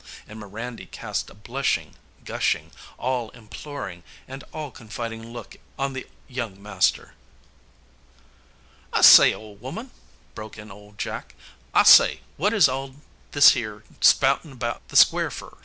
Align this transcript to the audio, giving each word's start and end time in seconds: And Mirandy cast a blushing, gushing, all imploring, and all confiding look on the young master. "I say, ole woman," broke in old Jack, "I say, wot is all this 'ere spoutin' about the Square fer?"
And 0.27 0.39
Mirandy 0.39 0.87
cast 0.87 1.29
a 1.29 1.35
blushing, 1.35 1.93
gushing, 2.25 2.71
all 2.97 3.29
imploring, 3.35 4.01
and 4.27 4.43
all 4.51 4.71
confiding 4.71 5.31
look 5.31 5.57
on 5.77 5.93
the 5.93 6.07
young 6.27 6.59
master. 6.59 7.13
"I 8.91 9.01
say, 9.01 9.31
ole 9.31 9.57
woman," 9.57 9.91
broke 10.33 10.57
in 10.57 10.71
old 10.71 10.97
Jack, 10.97 11.35
"I 11.75 11.83
say, 11.83 12.21
wot 12.35 12.51
is 12.51 12.67
all 12.67 12.95
this 13.33 13.55
'ere 13.55 13.83
spoutin' 14.01 14.51
about 14.51 14.81
the 14.87 14.95
Square 14.95 15.29
fer?" 15.29 15.55